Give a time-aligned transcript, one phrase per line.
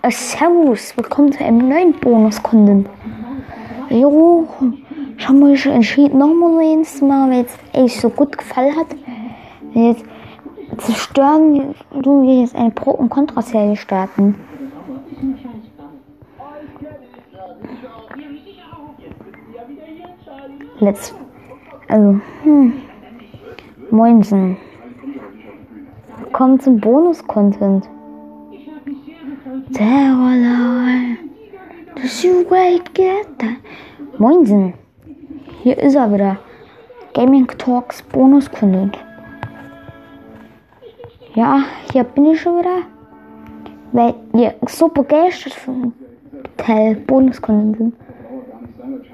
[0.00, 2.88] Äh, servus, willkommen zu einem neuen Bonus-Content.
[3.90, 4.48] Jo,
[5.18, 8.86] ich habe mich entschieden, nochmal eins zu machen, weil es echt so gut gefallen hat.
[9.74, 10.04] Jetzt
[10.78, 14.34] zerstören du wir jetzt eine Pro- und Contra-Serie starten.
[20.80, 21.14] Let's.
[21.88, 22.72] Also, hm.
[23.90, 24.56] Moinsen.
[26.32, 27.88] Kommt zum Bonus-Content.
[31.96, 33.56] Das you wait get that.
[34.18, 34.74] Moinsen.
[35.64, 36.36] Hier ist er wieder.
[37.12, 38.96] Gaming Talks Bonus-Content.
[41.34, 42.82] Ja, hier bin ich schon wieder.
[43.90, 45.92] Weil ihr so begeistert von
[46.56, 47.94] Teil Bonus-Content sind,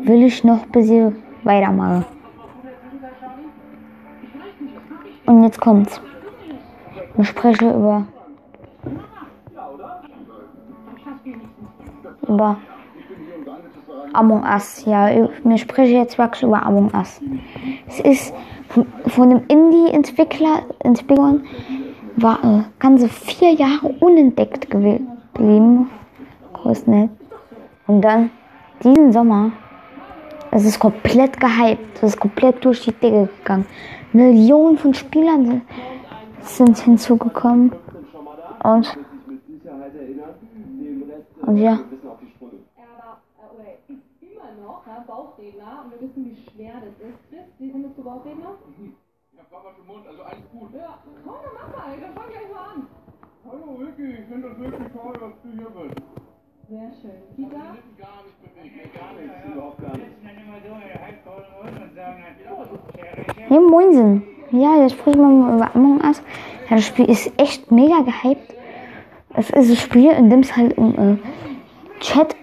[0.00, 2.04] will ich noch ein bisschen weitermachen.
[5.24, 5.98] Und jetzt kommt's.
[7.16, 8.06] Ich spreche über
[12.34, 12.58] über
[14.12, 14.84] Among Us.
[14.86, 15.08] Ja,
[15.44, 17.20] mir spreche jetzt wirklich über Among Us.
[17.88, 18.34] Es ist
[19.08, 21.44] von, dem Indie-Entwickler, Entwicklern
[22.16, 25.90] war äh, ganze vier Jahre unentdeckt geblieben.
[26.52, 27.10] Großnett.
[27.86, 28.30] Und dann
[28.82, 29.52] diesen Sommer,
[30.50, 33.66] es ist komplett gehypt, es ist komplett durch die Decke gegangen.
[34.12, 35.62] Millionen von Spielern
[36.40, 37.72] sind hinzugekommen.
[38.62, 38.98] Und,
[41.46, 41.80] und ja.
[45.12, 47.20] Bauchredner und wir wissen, wie schwer das ist.
[47.28, 48.56] Chris, wie findest du Bauchredner?
[49.32, 50.72] Ich hab Papa schon Mund, also alles gut.
[50.72, 52.86] Ja, komm, dann mach mal, dann fang gleich mal an.
[53.44, 56.00] Hallo Vicky, ich finde das wirklich toll, dass du hier bist.
[56.68, 57.20] Sehr schön.
[57.28, 57.60] Ich Kita?
[57.60, 60.16] hab die gar nicht bewegt, gar nichts, überhaupt gar nichts.
[63.50, 64.22] Ja, Moinsen.
[64.50, 66.22] Ja, jetzt sprechen wir mal über Among Us.
[66.70, 68.54] Ja, das Spiel ist echt mega gehypt.
[69.34, 71.18] Es ist ein Spiel, in dem es halt um äh,
[72.00, 72.34] Chat,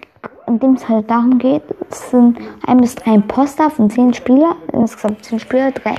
[0.50, 4.56] in dem es halt darum geht, es sind ein bis drei Imposter von zehn Spieler,
[4.72, 5.94] insgesamt zehn Spieler, drei,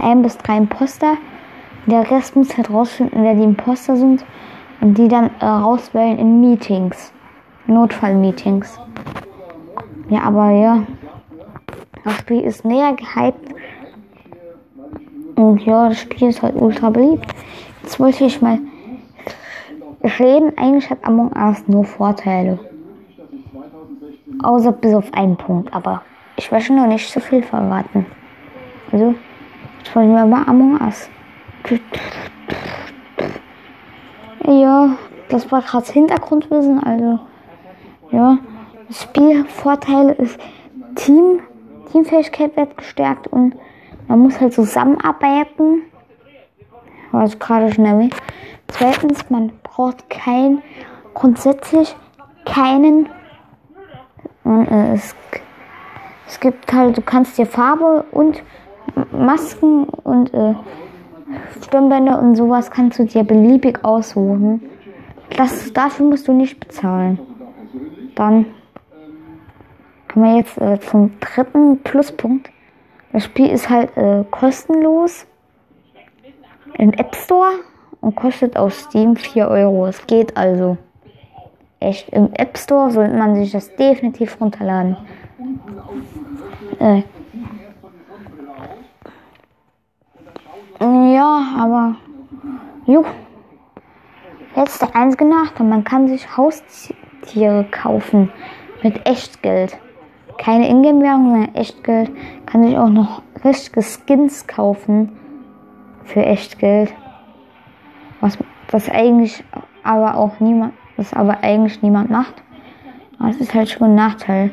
[0.00, 1.16] ein bis drei Imposter.
[1.86, 4.24] Der Rest muss halt rausfinden, wer die Imposter sind
[4.80, 7.12] und die dann äh, rauswählen in Meetings,
[7.66, 8.78] Notfallmeetings.
[10.08, 10.82] Ja, aber ja,
[12.04, 13.54] das Spiel ist mega gehypt.
[15.34, 17.26] Und ja, das Spiel ist halt ultra beliebt.
[17.82, 18.58] Jetzt wollte ich mal
[20.18, 20.56] reden.
[20.56, 22.58] Eigentlich hat Among Us nur Vorteile.
[24.42, 25.72] Außer bis auf einen Punkt.
[25.74, 26.02] Aber
[26.36, 28.06] ich möchte noch nicht zu viel verraten.
[28.92, 29.14] Also,
[29.78, 31.08] jetzt wollen wir mal Among Us.
[34.46, 34.96] Ja,
[35.28, 36.82] das war gerade Hintergrundwissen.
[36.82, 37.18] Also,
[38.10, 38.38] ja.
[38.90, 40.38] Spielvorteil ist
[40.94, 41.40] Team.
[41.90, 43.54] Teamfähigkeit wird gestärkt und
[44.08, 45.82] man muss halt zusammenarbeiten.
[47.12, 48.14] Was ich gerade schon erwähnt.
[48.68, 50.62] Zweitens, man braucht kein,
[51.14, 51.96] grundsätzlich
[52.44, 53.08] keinen.
[54.46, 55.14] Äh, es,
[56.28, 58.42] es gibt halt, du kannst dir Farbe und
[59.10, 60.54] Masken und äh,
[61.64, 64.62] Stirnbänder und sowas kannst du dir beliebig aussuchen.
[65.36, 67.18] Das, dafür musst du nicht bezahlen.
[68.14, 68.46] Dann
[70.12, 72.50] kommen wir jetzt äh, zum dritten Pluspunkt.
[73.12, 75.26] Das Spiel ist halt äh, kostenlos
[76.74, 77.50] im App Store
[78.00, 79.86] und kostet auf Steam 4 Euro.
[79.86, 80.78] Es geht also.
[81.80, 84.96] Echt, im App Store sollte man sich das definitiv runterladen.
[86.78, 87.02] Äh.
[90.80, 91.96] Ja, aber.
[92.86, 93.04] Jo.
[94.54, 98.30] Letzte einzige Nachteil, man kann sich Haustiere kaufen
[98.82, 99.78] mit Echtgeld
[100.38, 102.10] keine Ingame-Währung, sondern Echtgeld.
[102.46, 105.16] Kann sich auch noch richtige Skins kaufen
[106.04, 106.92] für Echtgeld.
[108.20, 108.38] Was
[108.68, 109.44] das eigentlich
[109.82, 112.34] aber auch niemand, das aber eigentlich niemand macht.
[113.28, 114.50] Es ist halt schon ein Nachteil.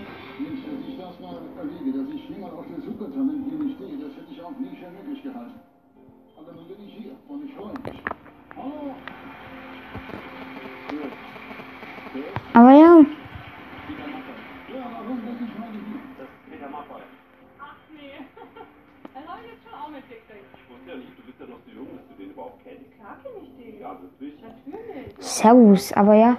[19.74, 20.46] Auch mitgekriegt.
[20.54, 22.92] Ich wusste ja nicht, du bist ja noch so jung, dass du den überhaupt kennst.
[22.98, 23.80] Klar kenn ich den.
[23.82, 23.98] Ja.
[24.00, 25.14] Natürlich.
[25.20, 26.38] Servus, aber ja.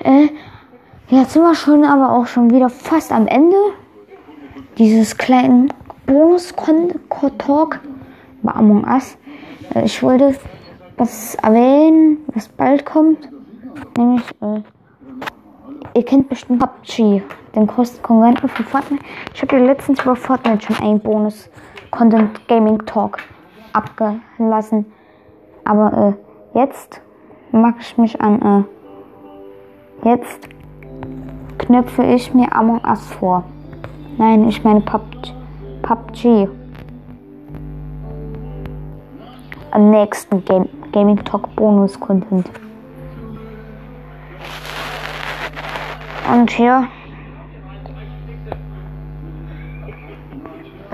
[0.00, 0.28] Äh,
[1.08, 3.56] jetzt sind wir schon aber auch schon wieder fast am Ende
[4.78, 5.72] dieses kleinen
[6.06, 7.80] Bonus-Talk
[8.42, 9.16] bei Among Us.
[9.74, 10.34] Äh, ich wollte
[10.96, 13.28] was erwähnen, was bald kommt.
[13.96, 14.62] Nämlich, äh,
[15.94, 17.22] ihr kennt bestimmt PUBG,
[17.54, 19.04] den größten Konkurrenten von Fortnite.
[19.34, 21.00] Ich habe ja letztens über Fortnite schon einen
[21.94, 23.18] Bonus-Content Gaming Talk
[23.72, 24.86] abgelassen.
[25.64, 26.16] Aber
[26.54, 27.00] äh, jetzt
[27.52, 28.66] mag ich mich an
[30.02, 30.48] Jetzt
[31.58, 33.44] knöpfe ich mir Among Us vor.
[34.18, 35.32] Nein, ich meine PUBG.
[35.82, 36.48] PUBG.
[39.70, 42.50] Am nächsten Game Gaming Talk Bonus Content.
[46.32, 46.88] Und hier.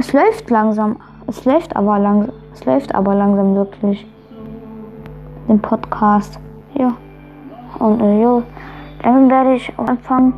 [0.01, 0.97] Es läuft langsam.
[1.27, 2.35] Es läuft aber langsam.
[2.55, 4.07] Es läuft aber langsam wirklich.
[5.47, 6.41] Den Podcast.
[6.73, 6.97] Ja.
[7.79, 8.43] Und äh, ja.
[9.03, 10.33] Dann werde ich auch anfangen.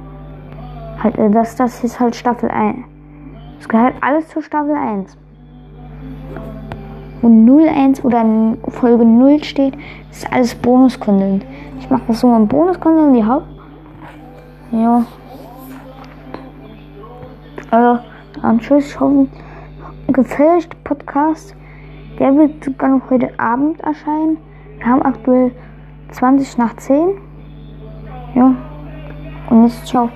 [1.01, 2.77] Halt, äh, das, das ist halt Staffel 1.
[3.61, 5.17] Es gehört alles zu Staffel 1.
[7.21, 8.25] Wo 01 oder
[8.67, 9.75] Folge 0 steht,
[10.11, 11.47] ist alles Bonus-Content.
[11.79, 13.47] Ich mache das so im Bonus-Content, die Haupt.
[14.73, 15.05] Ja.
[17.71, 18.03] Also,
[18.43, 18.89] dann tschüss.
[18.89, 19.01] Ich
[20.13, 21.55] gefälscht Podcast.
[22.19, 24.37] Der wird sogar noch heute Abend erscheinen.
[24.79, 25.53] Wir haben aktuell
[26.11, 27.19] 20 nach 10.
[28.35, 28.55] Ja.
[29.51, 30.09] Und jetzt ciao.